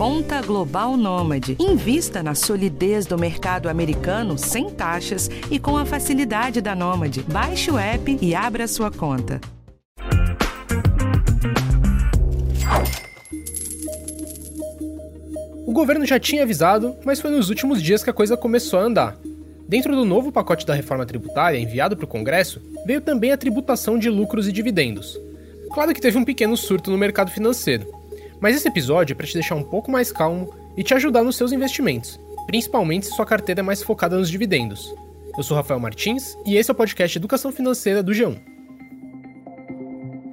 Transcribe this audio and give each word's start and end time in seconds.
Conta 0.00 0.40
Global 0.40 0.96
Nômade. 0.96 1.58
Invista 1.60 2.22
na 2.22 2.34
solidez 2.34 3.04
do 3.04 3.18
mercado 3.18 3.68
americano 3.68 4.38
sem 4.38 4.70
taxas 4.70 5.28
e 5.50 5.58
com 5.58 5.76
a 5.76 5.84
facilidade 5.84 6.62
da 6.62 6.74
Nômade. 6.74 7.22
Baixe 7.30 7.70
o 7.70 7.78
app 7.78 8.18
e 8.18 8.34
abra 8.34 8.66
sua 8.66 8.90
conta. 8.90 9.38
O 15.66 15.72
governo 15.74 16.06
já 16.06 16.18
tinha 16.18 16.44
avisado, 16.44 16.96
mas 17.04 17.20
foi 17.20 17.30
nos 17.30 17.50
últimos 17.50 17.82
dias 17.82 18.02
que 18.02 18.08
a 18.08 18.14
coisa 18.14 18.38
começou 18.38 18.80
a 18.80 18.84
andar. 18.84 19.18
Dentro 19.68 19.94
do 19.94 20.06
novo 20.06 20.32
pacote 20.32 20.64
da 20.64 20.72
reforma 20.72 21.04
tributária 21.04 21.58
enviado 21.58 21.94
para 21.94 22.06
o 22.06 22.08
Congresso, 22.08 22.58
veio 22.86 23.02
também 23.02 23.32
a 23.32 23.36
tributação 23.36 23.98
de 23.98 24.08
lucros 24.08 24.48
e 24.48 24.52
dividendos. 24.52 25.20
Claro 25.74 25.92
que 25.92 26.00
teve 26.00 26.16
um 26.16 26.24
pequeno 26.24 26.56
surto 26.56 26.90
no 26.90 26.96
mercado 26.96 27.30
financeiro, 27.30 27.99
mas 28.40 28.56
esse 28.56 28.66
episódio 28.68 29.12
é 29.12 29.16
para 29.16 29.26
te 29.26 29.34
deixar 29.34 29.54
um 29.54 29.62
pouco 29.62 29.90
mais 29.90 30.10
calmo 30.10 30.52
e 30.76 30.82
te 30.82 30.94
ajudar 30.94 31.22
nos 31.22 31.36
seus 31.36 31.52
investimentos, 31.52 32.18
principalmente 32.46 33.06
se 33.06 33.12
sua 33.12 33.26
carteira 33.26 33.60
é 33.60 33.62
mais 33.62 33.82
focada 33.82 34.16
nos 34.16 34.30
dividendos. 34.30 34.94
Eu 35.36 35.42
sou 35.42 35.56
Rafael 35.56 35.78
Martins 35.78 36.36
e 36.46 36.56
esse 36.56 36.70
é 36.70 36.72
o 36.72 36.76
podcast 36.76 37.16
Educação 37.16 37.52
Financeira 37.52 38.02
do 38.02 38.12
G1. 38.12 38.36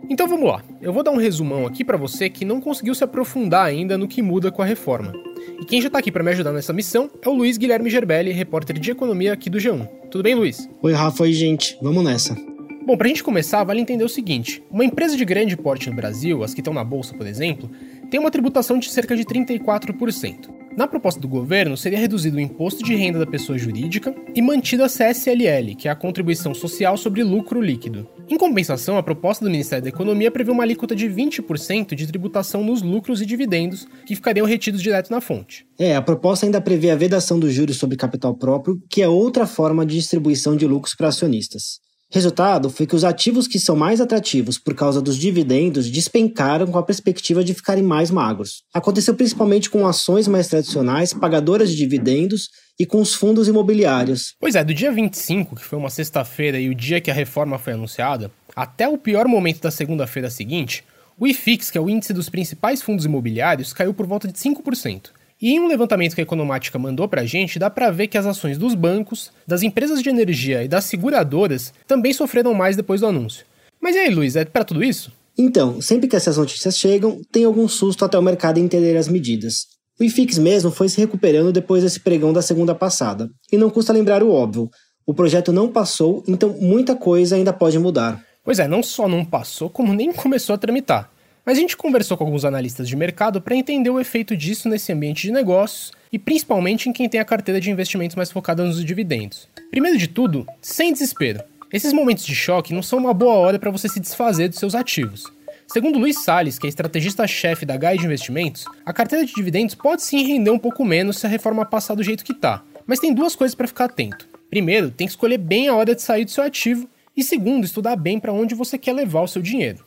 Então 0.09 0.27
vamos 0.27 0.47
lá, 0.47 0.63
eu 0.81 0.93
vou 0.93 1.03
dar 1.03 1.11
um 1.11 1.17
resumão 1.17 1.65
aqui 1.65 1.83
para 1.83 1.97
você 1.97 2.29
que 2.29 2.45
não 2.45 2.61
conseguiu 2.61 2.95
se 2.95 3.03
aprofundar 3.03 3.65
ainda 3.65 3.97
no 3.97 4.07
que 4.07 4.21
muda 4.21 4.51
com 4.51 4.61
a 4.61 4.65
reforma. 4.65 5.13
E 5.59 5.65
quem 5.65 5.81
já 5.81 5.89
tá 5.89 5.99
aqui 5.99 6.11
para 6.11 6.23
me 6.23 6.31
ajudar 6.31 6.53
nessa 6.53 6.71
missão 6.71 7.09
é 7.21 7.27
o 7.27 7.33
Luiz 7.33 7.57
Guilherme 7.57 7.89
Gerbelli, 7.89 8.31
repórter 8.31 8.79
de 8.79 8.91
economia 8.91 9.33
aqui 9.33 9.49
do 9.49 9.57
G1. 9.57 9.87
Tudo 10.09 10.23
bem, 10.23 10.33
Luiz? 10.33 10.69
Oi, 10.81 10.93
Rafa, 10.93 11.23
oi, 11.23 11.33
gente. 11.33 11.77
Vamos 11.81 12.03
nessa. 12.03 12.56
Bom, 12.87 12.95
pra 12.95 13.09
gente 13.09 13.21
começar, 13.21 13.65
vale 13.65 13.81
entender 13.81 14.05
o 14.05 14.07
seguinte: 14.07 14.63
uma 14.71 14.85
empresa 14.85 15.17
de 15.17 15.25
grande 15.25 15.57
porte 15.57 15.89
no 15.89 15.95
Brasil, 15.97 16.41
as 16.41 16.53
que 16.53 16.61
estão 16.61 16.73
na 16.73 16.85
bolsa, 16.85 17.13
por 17.13 17.27
exemplo, 17.27 17.69
tem 18.09 18.17
uma 18.17 18.31
tributação 18.31 18.79
de 18.79 18.89
cerca 18.89 19.13
de 19.13 19.25
34%. 19.25 20.49
Na 20.77 20.87
proposta 20.87 21.19
do 21.19 21.27
governo, 21.27 21.75
seria 21.75 21.99
reduzido 21.99 22.37
o 22.37 22.39
imposto 22.39 22.81
de 22.81 22.95
renda 22.95 23.19
da 23.19 23.25
pessoa 23.25 23.57
jurídica 23.57 24.15
e 24.33 24.41
mantida 24.41 24.85
a 24.85 24.87
CSLL, 24.87 25.75
que 25.77 25.89
é 25.89 25.91
a 25.91 25.95
contribuição 25.97 26.53
social 26.53 26.95
sobre 26.95 27.23
lucro 27.23 27.59
líquido. 27.61 28.07
Em 28.29 28.37
compensação, 28.37 28.97
a 28.97 29.03
proposta 29.03 29.43
do 29.43 29.51
Ministério 29.51 29.83
da 29.83 29.89
Economia 29.89 30.31
prevê 30.31 30.51
uma 30.51 30.63
alíquota 30.63 30.95
de 30.95 31.09
20% 31.09 31.93
de 31.93 32.07
tributação 32.07 32.63
nos 32.63 32.81
lucros 32.81 33.21
e 33.21 33.25
dividendos, 33.25 33.85
que 34.05 34.15
ficariam 34.15 34.47
retidos 34.47 34.81
direto 34.81 35.11
na 35.11 35.19
fonte. 35.19 35.65
É, 35.77 35.93
a 35.93 36.01
proposta 36.01 36.45
ainda 36.45 36.61
prevê 36.61 36.89
a 36.89 36.95
vedação 36.95 37.37
dos 37.37 37.51
juros 37.51 37.75
sobre 37.75 37.97
capital 37.97 38.33
próprio, 38.33 38.81
que 38.89 39.01
é 39.01 39.09
outra 39.09 39.45
forma 39.45 39.85
de 39.85 39.95
distribuição 39.95 40.55
de 40.55 40.65
lucros 40.65 40.95
para 40.95 41.09
acionistas. 41.09 41.85
Resultado 42.09 42.69
foi 42.69 42.87
que 42.87 42.95
os 42.95 43.03
ativos 43.03 43.49
que 43.49 43.59
são 43.59 43.75
mais 43.75 43.99
atrativos 43.99 44.57
por 44.57 44.73
causa 44.73 45.01
dos 45.01 45.17
dividendos 45.17 45.89
despencaram 45.89 46.65
com 46.67 46.77
a 46.77 46.83
perspectiva 46.83 47.43
de 47.43 47.53
ficarem 47.53 47.83
mais 47.83 48.09
magros. 48.09 48.63
Aconteceu 48.73 49.13
principalmente 49.13 49.69
com 49.69 49.85
ações 49.85 50.25
mais 50.25 50.47
tradicionais, 50.47 51.13
pagadoras 51.13 51.69
de 51.69 51.75
dividendos 51.75 52.49
e 52.79 52.85
com 52.85 53.01
os 53.01 53.13
fundos 53.13 53.49
imobiliários. 53.49 54.35
Pois 54.39 54.55
é, 54.55 54.63
do 54.63 54.73
dia 54.73 54.89
25, 54.89 55.57
que 55.57 55.65
foi 55.65 55.77
uma 55.77 55.89
sexta-feira 55.89 56.57
e 56.57 56.69
o 56.69 56.75
dia 56.75 57.01
que 57.01 57.11
a 57.11 57.13
reforma 57.13 57.59
foi 57.59 57.73
anunciada, 57.73 58.31
até 58.55 58.87
o 58.87 58.97
pior 58.97 59.27
momento 59.27 59.61
da 59.61 59.69
segunda-feira 59.69 60.29
seguinte, 60.29 60.85
o 61.19 61.27
IFIX, 61.27 61.71
que 61.71 61.77
é 61.77 61.81
o 61.81 61.89
índice 61.89 62.13
dos 62.13 62.29
principais 62.29 62.81
fundos 62.81 63.03
imobiliários, 63.03 63.73
caiu 63.73 63.93
por 63.93 64.05
volta 64.05 64.27
de 64.27 64.39
5%. 64.39 65.09
E 65.39 65.51
em 65.51 65.59
um 65.59 65.67
levantamento 65.67 66.15
que 66.15 66.21
a 66.21 66.23
Economática 66.23 66.79
mandou 66.79 67.07
pra 67.07 67.25
gente, 67.25 67.59
dá 67.59 67.69
pra 67.69 67.91
ver 67.91 68.07
que 68.07 68.17
as 68.17 68.25
ações 68.25 68.57
dos 68.57 68.73
bancos, 68.73 69.31
das 69.45 69.61
empresas 69.61 70.01
de 70.01 70.09
energia 70.09 70.63
e 70.63 70.67
das 70.67 70.85
seguradoras 70.85 71.73
também 71.85 72.11
sofreram 72.11 72.53
mais 72.53 72.75
depois 72.75 73.01
do 73.01 73.07
anúncio. 73.07 73.45
Mas 73.79 73.95
e 73.95 73.99
aí, 73.99 74.09
Luiz, 74.09 74.35
é 74.35 74.45
para 74.45 74.65
tudo 74.65 74.83
isso? 74.83 75.11
Então, 75.37 75.79
sempre 75.79 76.07
que 76.07 76.15
essas 76.15 76.37
notícias 76.37 76.77
chegam, 76.77 77.21
tem 77.31 77.45
algum 77.45 77.67
susto 77.67 78.03
até 78.03 78.17
o 78.17 78.21
mercado 78.23 78.59
entender 78.59 78.97
as 78.97 79.07
medidas. 79.07 79.67
O 79.99 80.03
IFIX 80.03 80.39
mesmo 80.39 80.71
foi 80.71 80.89
se 80.89 80.97
recuperando 80.97 81.51
depois 81.51 81.83
desse 81.83 81.99
pregão 81.99 82.33
da 82.33 82.41
segunda 82.41 82.73
passada. 82.73 83.29
E 83.51 83.57
não 83.57 83.69
custa 83.69 83.93
lembrar 83.93 84.23
o 84.23 84.31
óbvio: 84.31 84.69
o 85.05 85.13
projeto 85.13 85.53
não 85.53 85.67
passou, 85.67 86.23
então 86.27 86.55
muita 86.59 86.95
coisa 86.95 87.35
ainda 87.35 87.53
pode 87.53 87.77
mudar. 87.77 88.23
Pois 88.43 88.59
é, 88.59 88.67
não 88.67 88.81
só 88.81 89.07
não 89.07 89.23
passou, 89.23 89.69
como 89.69 89.93
nem 89.93 90.11
começou 90.13 90.55
a 90.55 90.57
tramitar. 90.57 91.11
Mas 91.47 91.57
a 91.57 91.61
gente 91.61 91.77
conversou 91.77 92.17
com 92.17 92.25
alguns 92.25 92.43
analistas 92.43 92.89
de 92.89 92.95
mercado 92.97 93.41
para 93.41 93.55
entender 93.55 93.89
o 93.89 94.01
efeito 94.01 94.35
disso 94.35 94.67
nesse 94.67 94.91
ambiente 94.91 95.21
de 95.21 95.31
negócios 95.31 95.93
e 96.11 96.19
principalmente 96.19 96.89
em 96.89 96.91
quem 96.91 97.07
tem 97.07 97.21
a 97.21 97.25
carteira 97.25 97.61
de 97.61 97.71
investimentos 97.71 98.17
mais 98.17 98.29
focada 98.29 98.65
nos 98.65 98.83
dividendos. 98.83 99.47
Primeiro 99.71 99.97
de 99.97 100.09
tudo, 100.09 100.45
sem 100.61 100.91
desespero. 100.91 101.41
Esses 101.71 101.93
momentos 101.93 102.25
de 102.25 102.35
choque 102.35 102.73
não 102.73 102.83
são 102.83 102.99
uma 102.99 103.13
boa 103.13 103.35
hora 103.35 103.57
para 103.57 103.71
você 103.71 103.87
se 103.87 104.01
desfazer 104.01 104.49
dos 104.49 104.59
seus 104.59 104.75
ativos. 104.75 105.23
Segundo 105.69 105.97
Luiz 105.97 106.21
Salles, 106.21 106.59
que 106.59 106.67
é 106.67 106.69
estrategista-chefe 106.69 107.65
da 107.65 107.77
GAI 107.77 107.97
de 107.97 108.05
Investimentos, 108.05 108.65
a 108.85 108.91
carteira 108.91 109.25
de 109.25 109.33
dividendos 109.33 109.73
pode 109.73 110.03
sim 110.03 110.27
render 110.27 110.51
um 110.51 110.59
pouco 110.59 110.83
menos 110.83 111.17
se 111.17 111.27
a 111.27 111.29
reforma 111.29 111.65
passar 111.65 111.95
do 111.95 112.03
jeito 112.03 112.25
que 112.25 112.33
tá. 112.33 112.61
Mas 112.85 112.99
tem 112.99 113.13
duas 113.13 113.37
coisas 113.37 113.55
para 113.55 113.67
ficar 113.67 113.85
atento. 113.85 114.27
Primeiro, 114.49 114.91
tem 114.91 115.07
que 115.07 115.11
escolher 115.11 115.37
bem 115.37 115.69
a 115.69 115.75
hora 115.75 115.95
de 115.95 116.01
sair 116.01 116.25
do 116.25 116.31
seu 116.31 116.43
ativo, 116.43 116.89
e 117.15 117.23
segundo, 117.23 117.63
estudar 117.63 117.95
bem 117.95 118.19
para 118.19 118.33
onde 118.33 118.53
você 118.53 118.77
quer 118.77 118.91
levar 118.91 119.21
o 119.21 119.27
seu 119.29 119.41
dinheiro 119.41 119.85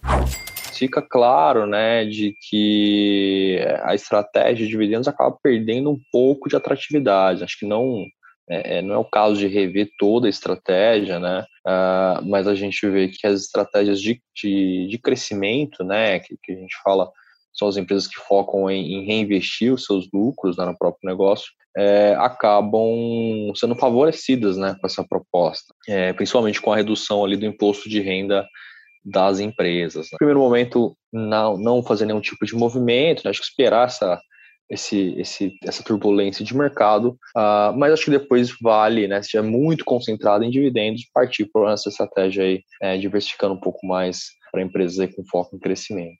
fica 0.80 1.02
claro 1.02 1.66
né, 1.66 2.06
de 2.06 2.34
que 2.48 3.58
a 3.82 3.94
estratégia 3.94 4.64
de 4.64 4.72
dividendos 4.72 5.06
acaba 5.06 5.36
perdendo 5.42 5.90
um 5.90 5.98
pouco 6.10 6.48
de 6.48 6.56
atratividade. 6.56 7.44
Acho 7.44 7.58
que 7.58 7.66
não 7.66 8.02
é, 8.48 8.78
é, 8.78 8.82
não 8.82 8.94
é 8.94 8.98
o 8.98 9.04
caso 9.04 9.36
de 9.36 9.46
rever 9.46 9.90
toda 9.98 10.26
a 10.26 10.30
estratégia, 10.30 11.20
né? 11.20 11.44
Uh, 11.64 12.26
mas 12.26 12.48
a 12.48 12.54
gente 12.54 12.88
vê 12.88 13.08
que 13.08 13.26
as 13.26 13.42
estratégias 13.42 14.00
de, 14.00 14.20
de, 14.34 14.88
de 14.88 14.98
crescimento, 14.98 15.84
né, 15.84 16.18
que, 16.18 16.36
que, 16.42 16.52
a 16.52 16.56
gente 16.56 16.74
fala, 16.82 17.08
são 17.52 17.68
as 17.68 17.76
empresas 17.76 18.08
que 18.08 18.18
focam 18.26 18.68
em, 18.70 18.94
em 18.94 19.06
reinvestir 19.06 19.72
os 19.72 19.84
seus 19.84 20.08
lucros 20.12 20.56
né, 20.56 20.64
no 20.64 20.76
próprio 20.76 21.08
negócio, 21.08 21.52
é, 21.76 22.16
acabam 22.18 23.52
sendo 23.54 23.76
favorecidas 23.76 24.56
né, 24.56 24.74
com 24.80 24.86
essa 24.86 25.04
proposta, 25.06 25.72
é, 25.86 26.12
principalmente 26.12 26.60
com 26.60 26.72
a 26.72 26.76
redução 26.76 27.24
ali 27.24 27.36
do 27.36 27.46
imposto 27.46 27.88
de 27.88 28.00
renda 28.00 28.44
das 29.04 29.40
empresas. 29.40 30.06
Né? 30.06 30.10
No 30.12 30.18
primeiro 30.18 30.40
momento, 30.40 30.96
não, 31.12 31.56
não 31.56 31.82
fazer 31.82 32.06
nenhum 32.06 32.20
tipo 32.20 32.44
de 32.44 32.54
movimento, 32.54 33.22
né? 33.24 33.30
acho 33.30 33.40
que 33.40 33.46
esperar 33.46 33.86
essa, 33.86 34.20
esse, 34.70 35.14
esse, 35.18 35.52
essa 35.64 35.82
turbulência 35.82 36.44
de 36.44 36.56
mercado, 36.56 37.18
uh, 37.36 37.76
mas 37.76 37.92
acho 37.92 38.04
que 38.04 38.10
depois 38.12 38.50
vale, 38.62 39.08
né, 39.08 39.20
se 39.20 39.36
é 39.36 39.42
muito 39.42 39.84
concentrado 39.84 40.44
em 40.44 40.50
dividendos, 40.50 41.02
partir 41.12 41.46
por 41.46 41.68
essa 41.68 41.88
estratégia 41.88 42.44
aí, 42.44 42.62
é, 42.80 42.96
diversificando 42.96 43.54
um 43.54 43.60
pouco 43.60 43.84
mais 43.84 44.26
para 44.52 44.62
empresas 44.62 45.12
com 45.14 45.24
foco 45.24 45.56
em 45.56 45.58
crescimento. 45.58 46.18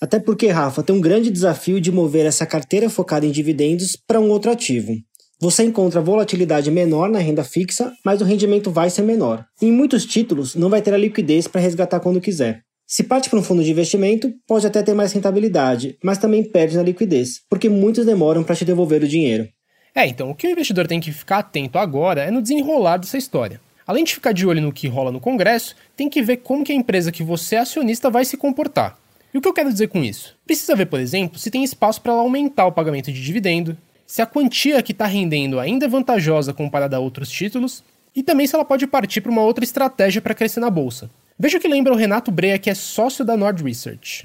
Até 0.00 0.18
porque, 0.18 0.46
Rafa, 0.46 0.82
tem 0.82 0.96
um 0.96 1.00
grande 1.00 1.30
desafio 1.30 1.78
de 1.78 1.92
mover 1.92 2.24
essa 2.24 2.46
carteira 2.46 2.88
focada 2.88 3.26
em 3.26 3.30
dividendos 3.30 3.96
para 4.06 4.18
um 4.18 4.30
outro 4.30 4.50
ativo. 4.50 4.94
Você 5.42 5.64
encontra 5.64 6.02
volatilidade 6.02 6.70
menor 6.70 7.08
na 7.08 7.18
renda 7.18 7.42
fixa, 7.42 7.94
mas 8.04 8.20
o 8.20 8.26
rendimento 8.26 8.70
vai 8.70 8.90
ser 8.90 9.00
menor. 9.00 9.46
Em 9.62 9.72
muitos 9.72 10.04
títulos, 10.04 10.54
não 10.54 10.68
vai 10.68 10.82
ter 10.82 10.92
a 10.92 10.98
liquidez 10.98 11.48
para 11.48 11.62
resgatar 11.62 11.98
quando 11.98 12.20
quiser. 12.20 12.60
Se 12.86 13.02
parte 13.02 13.30
para 13.30 13.38
um 13.38 13.42
fundo 13.42 13.64
de 13.64 13.70
investimento, 13.70 14.30
pode 14.46 14.66
até 14.66 14.82
ter 14.82 14.92
mais 14.92 15.14
rentabilidade, 15.14 15.96
mas 16.04 16.18
também 16.18 16.44
perde 16.44 16.76
na 16.76 16.82
liquidez, 16.82 17.40
porque 17.48 17.70
muitos 17.70 18.04
demoram 18.04 18.44
para 18.44 18.54
te 18.54 18.66
devolver 18.66 19.02
o 19.02 19.08
dinheiro. 19.08 19.48
É, 19.94 20.06
então 20.06 20.28
o 20.28 20.34
que 20.34 20.46
o 20.46 20.50
investidor 20.50 20.86
tem 20.86 21.00
que 21.00 21.10
ficar 21.10 21.38
atento 21.38 21.78
agora 21.78 22.22
é 22.22 22.30
no 22.30 22.42
desenrolar 22.42 22.98
dessa 22.98 23.16
história. 23.16 23.62
Além 23.86 24.04
de 24.04 24.12
ficar 24.12 24.32
de 24.32 24.46
olho 24.46 24.60
no 24.60 24.70
que 24.70 24.88
rola 24.88 25.10
no 25.10 25.20
Congresso, 25.20 25.74
tem 25.96 26.10
que 26.10 26.20
ver 26.20 26.36
como 26.38 26.64
que 26.64 26.72
a 26.72 26.76
empresa 26.76 27.10
que 27.10 27.22
você 27.22 27.56
é 27.56 27.60
acionista 27.60 28.10
vai 28.10 28.26
se 28.26 28.36
comportar. 28.36 28.98
E 29.32 29.38
o 29.38 29.40
que 29.40 29.48
eu 29.48 29.54
quero 29.54 29.72
dizer 29.72 29.88
com 29.88 30.04
isso? 30.04 30.36
Precisa 30.44 30.76
ver, 30.76 30.84
por 30.84 31.00
exemplo, 31.00 31.38
se 31.38 31.50
tem 31.50 31.64
espaço 31.64 32.02
para 32.02 32.12
ela 32.12 32.20
aumentar 32.20 32.66
o 32.66 32.72
pagamento 32.72 33.10
de 33.10 33.22
dividendo, 33.22 33.78
se 34.10 34.20
a 34.20 34.26
quantia 34.26 34.82
que 34.82 34.90
está 34.90 35.06
rendendo 35.06 35.60
ainda 35.60 35.86
é 35.86 35.88
vantajosa 35.88 36.52
comparada 36.52 36.96
a 36.96 36.98
outros 36.98 37.30
títulos 37.30 37.84
e 38.12 38.24
também 38.24 38.44
se 38.44 38.56
ela 38.56 38.64
pode 38.64 38.84
partir 38.88 39.20
para 39.20 39.30
uma 39.30 39.42
outra 39.42 39.62
estratégia 39.62 40.20
para 40.20 40.34
crescer 40.34 40.58
na 40.58 40.68
bolsa. 40.68 41.08
Veja 41.38 41.60
que 41.60 41.68
lembra 41.68 41.92
o 41.92 41.96
Renato 41.96 42.32
Breia, 42.32 42.58
que 42.58 42.68
é 42.68 42.74
sócio 42.74 43.24
da 43.24 43.36
Nord 43.36 43.62
Research. 43.62 44.24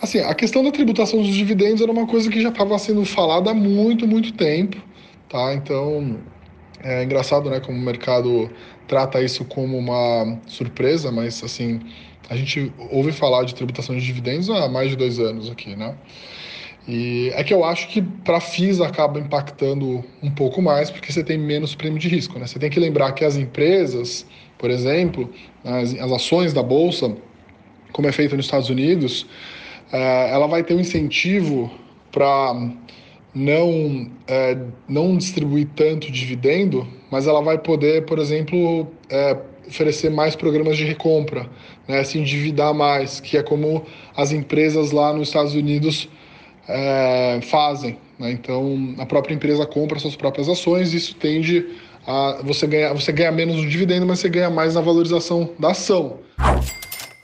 Assim, 0.00 0.20
a 0.20 0.32
questão 0.36 0.62
da 0.62 0.70
tributação 0.70 1.20
dos 1.20 1.34
dividendos 1.34 1.82
era 1.82 1.90
uma 1.90 2.06
coisa 2.06 2.30
que 2.30 2.40
já 2.40 2.50
estava 2.50 2.78
sendo 2.78 3.04
falada 3.04 3.50
há 3.50 3.54
muito, 3.54 4.06
muito 4.06 4.32
tempo, 4.34 4.80
tá? 5.28 5.52
Então, 5.52 6.20
é 6.80 7.02
engraçado, 7.02 7.50
né, 7.50 7.58
como 7.58 7.76
o 7.76 7.82
mercado 7.82 8.48
trata 8.86 9.20
isso 9.20 9.44
como 9.44 9.76
uma 9.76 10.38
surpresa, 10.46 11.10
mas, 11.10 11.42
assim, 11.42 11.80
a 12.28 12.36
gente 12.36 12.72
ouve 12.88 13.10
falar 13.10 13.42
de 13.42 13.52
tributação 13.52 13.96
de 13.96 14.06
dividendos 14.06 14.48
há 14.48 14.68
mais 14.68 14.90
de 14.90 14.96
dois 14.96 15.18
anos 15.18 15.50
aqui, 15.50 15.74
né? 15.74 15.96
E 16.88 17.30
é 17.34 17.44
que 17.44 17.52
eu 17.52 17.64
acho 17.64 17.88
que 17.88 18.02
para 18.02 18.40
FIIs 18.40 18.80
acaba 18.80 19.20
impactando 19.20 20.04
um 20.22 20.30
pouco 20.30 20.62
mais, 20.62 20.90
porque 20.90 21.12
você 21.12 21.22
tem 21.22 21.38
menos 21.38 21.74
prêmio 21.74 21.98
de 21.98 22.08
risco. 22.08 22.38
Né? 22.38 22.46
Você 22.46 22.58
tem 22.58 22.70
que 22.70 22.80
lembrar 22.80 23.12
que 23.12 23.24
as 23.24 23.36
empresas, 23.36 24.26
por 24.58 24.70
exemplo, 24.70 25.30
as, 25.64 25.94
as 25.94 26.12
ações 26.12 26.52
da 26.52 26.62
Bolsa, 26.62 27.14
como 27.92 28.08
é 28.08 28.12
feito 28.12 28.36
nos 28.36 28.46
Estados 28.46 28.70
Unidos, 28.70 29.26
é, 29.92 30.30
ela 30.30 30.46
vai 30.46 30.62
ter 30.62 30.74
um 30.74 30.80
incentivo 30.80 31.70
para 32.10 32.70
não, 33.34 34.10
é, 34.26 34.58
não 34.88 35.16
distribuir 35.16 35.68
tanto 35.76 36.10
dividendo, 36.10 36.86
mas 37.10 37.26
ela 37.26 37.42
vai 37.42 37.58
poder, 37.58 38.04
por 38.04 38.18
exemplo, 38.18 38.88
é, 39.08 39.36
oferecer 39.68 40.10
mais 40.10 40.34
programas 40.34 40.76
de 40.76 40.84
recompra, 40.84 41.48
né, 41.86 42.02
se 42.02 42.18
endividar 42.18 42.74
mais, 42.74 43.20
que 43.20 43.36
é 43.36 43.42
como 43.42 43.84
as 44.16 44.32
empresas 44.32 44.90
lá 44.90 45.12
nos 45.12 45.28
Estados 45.28 45.54
Unidos 45.54 46.08
é, 46.68 47.40
fazem. 47.42 47.98
Né? 48.18 48.32
Então, 48.32 48.94
a 48.98 49.06
própria 49.06 49.34
empresa 49.34 49.66
compra 49.66 49.98
suas 49.98 50.16
próprias 50.16 50.48
ações, 50.48 50.92
e 50.92 50.96
isso 50.96 51.14
tende 51.16 51.66
a 52.06 52.40
você 52.44 52.66
ganhar, 52.66 52.92
você 52.92 53.12
ganha 53.12 53.32
menos 53.32 53.56
no 53.56 53.68
dividendo, 53.68 54.06
mas 54.06 54.20
você 54.20 54.28
ganha 54.28 54.50
mais 54.50 54.74
na 54.74 54.80
valorização 54.80 55.50
da 55.58 55.70
ação. 55.70 56.18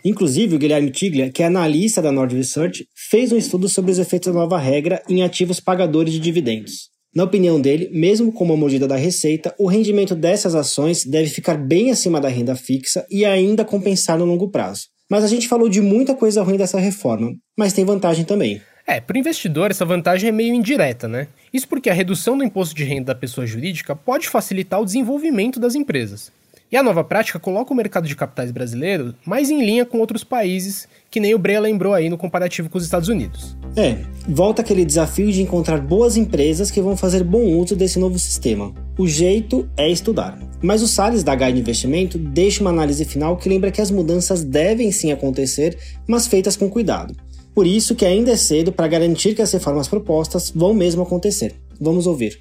Inclusive, 0.05 0.55
o 0.55 0.59
Guilherme 0.59 0.91
Tiglia, 0.91 1.31
que 1.31 1.43
é 1.43 1.47
analista 1.47 2.01
da 2.01 2.13
Nord 2.13 2.37
Research, 2.37 2.87
fez 3.11 3.33
um 3.33 3.37
estudo 3.37 3.69
sobre 3.69 3.91
os 3.91 3.99
efeitos 3.99 4.33
da 4.33 4.39
nova 4.39 4.59
regra 4.59 5.03
em 5.09 5.23
ativos 5.23 5.59
pagadores 5.59 6.13
de 6.13 6.21
dividendos. 6.21 6.91
Na 7.13 7.25
opinião 7.25 7.61
dele, 7.61 7.89
mesmo 7.93 8.31
com 8.31 8.45
uma 8.45 8.57
mordida 8.57 8.87
da 8.87 8.95
receita, 8.95 9.55
o 9.59 9.67
rendimento 9.67 10.15
dessas 10.15 10.55
ações 10.55 11.05
deve 11.05 11.29
ficar 11.31 11.57
bem 11.57 11.91
acima 11.91 12.21
da 12.21 12.29
renda 12.29 12.55
fixa 12.55 13.05
e 13.11 13.25
ainda 13.25 13.65
compensar 13.65 14.19
no 14.19 14.25
longo 14.25 14.51
prazo. 14.51 14.83
Mas 15.11 15.25
a 15.25 15.27
gente 15.27 15.49
falou 15.49 15.69
de 15.69 15.81
muita 15.81 16.15
coisa 16.15 16.43
ruim 16.43 16.57
dessa 16.57 16.79
reforma, 16.79 17.33
mas 17.59 17.73
tem 17.73 17.85
vantagem 17.85 18.25
também. 18.25 18.61
É, 18.87 19.01
para 19.01 19.17
o 19.17 19.19
investidor 19.19 19.73
essa 19.73 19.85
vantagem 19.85 20.29
é 20.29 20.33
meio 20.33 20.55
indireta, 20.55 21.09
né? 21.09 21.27
Isso 21.53 21.67
porque 21.67 21.91
a 21.91 21.95
redução 21.95 22.39
do 22.39 22.45
imposto 22.45 22.73
de 22.73 22.85
renda 22.85 23.07
da 23.07 23.15
pessoa 23.17 23.45
jurídica 23.45 23.97
pode 23.97 24.29
facilitar 24.29 24.81
o 24.81 24.85
desenvolvimento 24.85 25.59
das 25.59 25.75
empresas. 25.75 26.31
E 26.71 26.77
a 26.77 26.83
nova 26.83 27.03
prática 27.03 27.39
coloca 27.39 27.73
o 27.73 27.77
mercado 27.77 28.07
de 28.07 28.15
capitais 28.15 28.51
brasileiro 28.51 29.15
mais 29.25 29.51
em 29.51 29.65
linha 29.65 29.85
com 29.85 29.99
outros 29.99 30.23
países, 30.23 30.89
que 31.11 31.19
nem 31.19 31.35
o 31.35 31.39
Brea 31.39 31.61
lembrou 31.61 31.95
aí 31.95 32.09
no 32.09 32.19
comparativo 32.19 32.69
com 32.69 32.79
os 32.79 32.85
Estados 32.85 33.09
Unidos. 33.09 33.57
É, 33.77 33.99
volta 34.29 34.63
aquele 34.63 34.85
desafio 34.85 35.31
de 35.33 35.43
encontrar 35.43 35.81
boas 35.81 36.17
empresas 36.17 36.71
que 36.71 36.81
vão 36.81 36.97
fazer 36.97 37.25
bom 37.25 37.45
uso 37.57 37.77
desse 37.77 37.99
novo 37.99 38.19
sistema. 38.19 38.73
O 38.99 39.07
jeito 39.07 39.69
é 39.77 39.89
estudar. 39.89 40.39
Mas 40.63 40.83
o 40.83 40.89
Salles 40.89 41.23
da 41.23 41.35
Guide 41.35 41.61
Investimento 41.61 42.19
deixa 42.19 42.63
uma 42.63 42.71
análise 42.71 43.05
final 43.05 43.37
que 43.37 43.49
lembra 43.49 43.71
que 43.71 43.81
as 43.81 43.91
mudanças 43.91 44.43
devem 44.43 44.91
sim 44.91 45.13
acontecer, 45.13 45.77
mas 46.07 46.27
feitas 46.27 46.57
com 46.57 46.69
cuidado. 46.69 47.15
Por 47.57 47.67
isso 47.67 47.97
que 47.97 48.05
ainda 48.05 48.33
é 48.33 48.37
cedo 48.37 48.71
para 48.71 48.87
garantir 48.87 49.35
que 49.35 49.41
as 49.41 49.51
reformas 49.51 49.89
propostas 49.89 50.51
vão 50.55 50.75
mesmo 50.75 51.03
acontecer. 51.03 51.55
Vamos 51.81 52.07
ouvir 52.07 52.39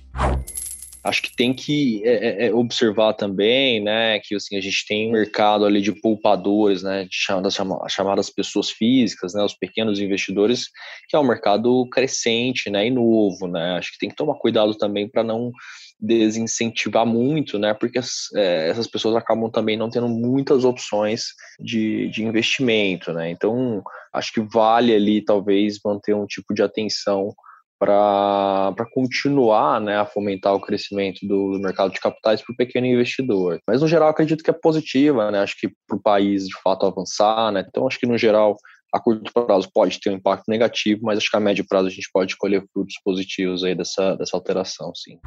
acho 1.05 1.21
que 1.21 1.35
tem 1.35 1.53
que 1.53 2.01
é, 2.03 2.45
é, 2.45 2.47
é, 2.47 2.53
observar 2.53 3.13
também, 3.13 3.79
né, 3.79 4.19
que 4.19 4.33
assim, 4.33 4.57
a 4.57 4.61
gente 4.61 4.85
tem 4.87 5.07
um 5.07 5.11
mercado 5.11 5.63
ali 5.63 5.79
de 5.79 5.91
poupadores, 5.91 6.81
né, 6.81 7.07
chamadas, 7.11 7.55
chamadas 7.89 8.29
pessoas 8.31 8.71
físicas, 8.71 9.35
né, 9.35 9.43
os 9.43 9.53
pequenos 9.53 9.99
investidores, 9.99 10.65
que 11.07 11.15
é 11.15 11.19
um 11.19 11.27
mercado 11.27 11.87
crescente, 11.91 12.71
né, 12.71 12.87
e 12.87 12.89
novo, 12.89 13.47
né, 13.47 13.77
acho 13.77 13.91
que 13.91 13.99
tem 13.99 14.09
que 14.09 14.15
tomar 14.15 14.33
cuidado 14.39 14.75
também 14.75 15.07
para 15.07 15.23
não 15.23 15.51
desincentivar 15.99 17.05
muito, 17.05 17.57
né, 17.57 17.73
porque 17.73 17.99
é, 18.35 18.69
essas 18.69 18.87
pessoas 18.87 19.15
acabam 19.15 19.49
também 19.49 19.77
não 19.77 19.89
tendo 19.89 20.09
muitas 20.09 20.65
opções 20.65 21.27
de, 21.59 22.09
de 22.09 22.23
investimento, 22.23 23.13
né, 23.13 23.29
então 23.29 23.81
acho 24.13 24.33
que 24.33 24.41
vale 24.41 24.93
ali 24.93 25.23
talvez 25.23 25.79
manter 25.83 26.13
um 26.13 26.25
tipo 26.25 26.53
de 26.53 26.61
atenção 26.61 27.33
para 27.77 28.87
continuar 28.93 29.81
né, 29.81 29.97
a 29.97 30.05
fomentar 30.05 30.53
o 30.53 30.61
crescimento 30.61 31.25
do, 31.27 31.59
mercado 31.59 31.91
de 31.91 31.99
capitais 31.99 32.41
para 32.41 32.53
o 32.53 32.55
pequeno 32.55 32.87
investidor. 32.87 33.59
Mas, 33.67 33.81
no 33.81 33.87
geral, 33.87 34.09
acredito 34.09 34.43
que 34.43 34.49
é 34.49 34.53
positiva, 34.53 35.29
né? 35.29 35.39
acho 35.39 35.57
que 35.59 35.69
para 35.87 35.97
o 35.97 36.01
país, 36.01 36.47
de 36.47 36.55
fato, 36.63 36.85
avançar. 36.85 37.51
Né? 37.51 37.65
Então, 37.67 37.85
acho 37.85 37.99
que, 37.99 38.07
no 38.07 38.17
geral, 38.17 38.55
a 38.93 38.99
curto 38.99 39.31
prazo 39.33 39.69
pode 39.73 39.99
ter 39.99 40.09
um 40.09 40.15
impacto 40.15 40.45
negativo, 40.47 41.01
mas 41.03 41.17
acho 41.17 41.29
que 41.29 41.35
a 41.35 41.39
médio 41.39 41.65
prazo 41.67 41.87
a 41.87 41.91
gente 41.91 42.09
pode 42.13 42.37
colher 42.37 42.63
frutos 42.71 42.95
positivos 43.03 43.63
aí 43.63 43.75
dessa, 43.75 44.15
dessa 44.15 44.37
alteração, 44.37 44.93
sim. 44.95 45.19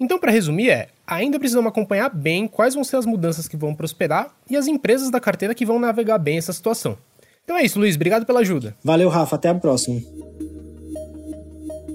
Então, 0.00 0.18
para 0.18 0.30
resumir, 0.30 0.70
é: 0.70 0.88
ainda 1.06 1.38
precisamos 1.38 1.68
acompanhar 1.68 2.08
bem 2.08 2.46
quais 2.46 2.74
vão 2.74 2.84
ser 2.84 2.96
as 2.96 3.06
mudanças 3.06 3.48
que 3.48 3.56
vão 3.56 3.74
prosperar 3.74 4.34
e 4.48 4.56
as 4.56 4.66
empresas 4.66 5.10
da 5.10 5.20
carteira 5.20 5.54
que 5.54 5.66
vão 5.66 5.78
navegar 5.78 6.18
bem 6.18 6.38
essa 6.38 6.52
situação. 6.52 6.96
Então 7.44 7.56
é 7.56 7.64
isso, 7.64 7.78
Luiz. 7.78 7.96
Obrigado 7.96 8.26
pela 8.26 8.40
ajuda. 8.40 8.76
Valeu, 8.84 9.08
Rafa. 9.08 9.36
Até 9.36 9.48
a 9.48 9.54
próxima. 9.54 10.00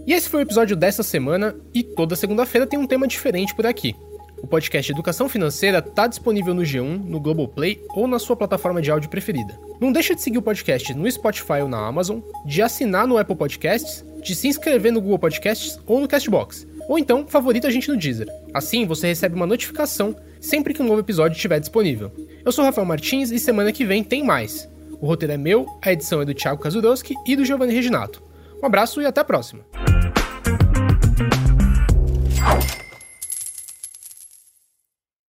E 0.06 0.12
esse 0.12 0.28
foi 0.28 0.42
o 0.42 0.44
episódio 0.44 0.76
dessa 0.76 1.04
semana 1.04 1.56
e 1.74 1.84
toda 1.84 2.16
segunda-feira 2.16 2.68
tem 2.68 2.78
um 2.78 2.88
tema 2.88 3.08
diferente 3.08 3.56
por 3.56 3.66
aqui. 3.66 3.96
O 4.42 4.48
podcast 4.48 4.92
Educação 4.92 5.30
Financeira 5.30 5.78
está 5.78 6.06
disponível 6.06 6.54
no 6.54 6.64
G1, 6.64 7.06
no 7.06 7.20
Globoplay 7.22 7.82
ou 7.96 8.08
na 8.08 8.20
sua 8.20 8.36
plataforma 8.36 8.82
de 8.82 8.92
áudio 8.92 9.10
preferida. 9.10 9.58
Não 9.80 9.94
deixa 9.94 10.14
de 10.14 10.22
seguir 10.22 10.40
o 10.40 10.42
podcast 10.42 10.94
no 10.94 11.10
Spotify 11.10 11.62
ou 11.62 11.70
na 11.70 11.88
Amazon, 11.88 12.20
de 12.46 12.62
assinar 12.62 13.08
no 13.08 13.18
Apple 13.18 13.38
Podcasts, 13.38 14.04
de 14.22 14.36
se 14.36 14.50
inscrever 14.50 14.92
no 14.92 15.00
Google 15.00 15.20
Podcasts 15.20 15.80
ou 15.86 16.02
no 16.02 16.08
Castbox. 16.08 16.68
Ou 16.88 17.00
então, 17.00 17.26
favorita 17.28 17.68
a 17.68 17.72
gente 17.72 17.90
no 17.90 17.98
Deezer. 17.98 18.28
Assim, 18.54 18.86
você 18.86 19.08
recebe 19.08 19.36
uma 19.36 19.48
notificação 19.48 20.16
sempre 20.40 20.74
que 20.74 20.82
um 20.82 20.88
novo 20.88 21.00
episódio 21.00 21.36
estiver 21.36 21.60
disponível. 21.60 22.12
Eu 22.44 22.52
sou 22.52 22.66
Rafael 22.66 22.86
Martins 22.86 23.32
e 23.32 23.40
semana 23.40 23.72
que 23.72 23.86
vem 23.86 24.04
tem 24.04 24.24
mais. 24.24 24.70
O 25.00 25.08
roteiro 25.08 25.34
é 25.34 25.38
meu, 25.38 25.66
a 25.82 25.92
edição 25.92 26.22
é 26.22 26.26
do 26.26 26.34
Thiago 26.34 26.62
Kazudowski 26.62 27.14
e 27.26 27.36
do 27.36 27.46
Giovanni 27.46 27.74
Reginato. 27.74 28.22
Um 28.62 28.66
abraço 28.66 29.02
e 29.02 29.06
até 29.06 29.22
a 29.22 29.26
próxima. 29.26 29.66